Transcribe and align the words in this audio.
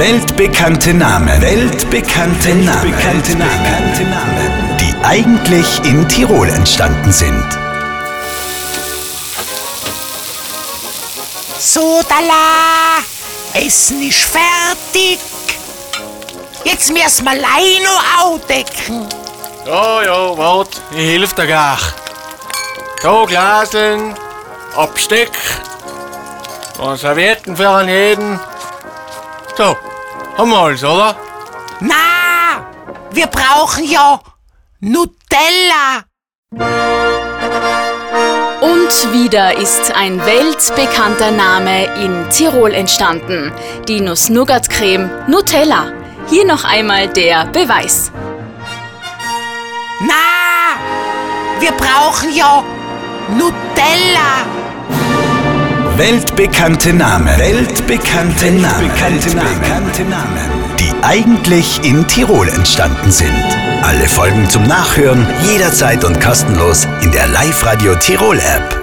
Weltbekannte 0.00 0.94
Namen. 0.94 1.42
Weltbekannte 1.42 2.54
Namen. 2.54 2.84
Weltbekannte 2.84 3.36
Namen. 4.04 4.76
Die 4.80 4.94
eigentlich 5.04 5.66
in 5.84 6.08
Tirol 6.08 6.48
entstanden 6.48 7.12
sind. 7.12 7.46
So, 11.58 12.00
Dala! 12.08 13.02
Essen 13.52 14.00
ist 14.00 14.20
fertig! 14.20 15.18
Jetzt 16.64 16.90
müssen 16.90 17.26
wir 17.26 17.34
Leino 17.34 17.90
aufdecken. 18.22 19.06
Ja, 19.66 20.02
ja, 20.02 20.38
wart, 20.38 20.80
ich 20.92 21.10
hilf 21.10 21.34
dir 21.34 21.46
gleich. 21.46 21.92
Da 23.02 23.26
Glaseln, 23.26 24.14
Absteck, 24.74 25.32
und 26.78 26.96
Servietten 26.96 27.54
für 27.54 27.68
einen 27.68 27.88
jeden. 27.90 28.40
So, 29.58 29.76
haben 30.40 30.50
wir 30.50 30.58
alles, 30.58 30.82
oder? 30.82 31.14
Na, 31.80 32.64
wir 33.10 33.26
brauchen 33.26 33.84
ja 33.84 34.20
Nutella. 34.80 36.04
Und 38.62 39.12
wieder 39.12 39.58
ist 39.58 39.94
ein 39.94 40.24
weltbekannter 40.24 41.30
Name 41.30 41.84
in 42.02 42.26
Tirol 42.30 42.72
entstanden. 42.72 43.52
Die 43.86 44.00
Nuss-Nougat-Creme 44.00 45.10
Nutella. 45.28 45.92
Hier 46.28 46.46
noch 46.46 46.64
einmal 46.64 47.08
der 47.08 47.44
Beweis. 47.46 48.10
Na, 50.00 50.80
wir 51.58 51.72
brauchen 51.72 52.34
ja 52.34 52.64
Nutella. 53.36 54.69
Weltbekannte 56.00 56.94
Namen. 56.94 57.38
Weltbekannte 57.38 58.50
Namen. 58.52 58.90
Weltbekannte 58.90 60.02
Namen. 60.04 60.50
Die 60.78 60.90
eigentlich 61.02 61.84
in 61.84 62.06
Tirol 62.06 62.48
entstanden 62.48 63.12
sind. 63.12 63.44
Alle 63.82 64.08
Folgen 64.08 64.48
zum 64.48 64.62
Nachhören 64.62 65.26
jederzeit 65.42 66.02
und 66.04 66.18
kostenlos 66.18 66.88
in 67.02 67.12
der 67.12 67.26
Live-Radio 67.26 67.96
Tirol 67.96 68.38
App. 68.38 68.79